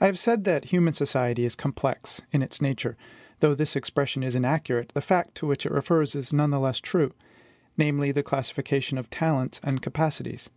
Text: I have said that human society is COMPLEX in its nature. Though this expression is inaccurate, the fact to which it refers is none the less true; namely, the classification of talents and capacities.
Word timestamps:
I 0.00 0.06
have 0.06 0.18
said 0.18 0.42
that 0.42 0.64
human 0.64 0.94
society 0.94 1.44
is 1.44 1.54
COMPLEX 1.54 2.22
in 2.32 2.42
its 2.42 2.60
nature. 2.60 2.96
Though 3.38 3.54
this 3.54 3.76
expression 3.76 4.24
is 4.24 4.34
inaccurate, 4.34 4.88
the 4.96 5.00
fact 5.00 5.36
to 5.36 5.46
which 5.46 5.64
it 5.64 5.70
refers 5.70 6.16
is 6.16 6.32
none 6.32 6.50
the 6.50 6.58
less 6.58 6.80
true; 6.80 7.14
namely, 7.76 8.10
the 8.10 8.24
classification 8.24 8.98
of 8.98 9.10
talents 9.10 9.60
and 9.62 9.80
capacities. 9.80 10.50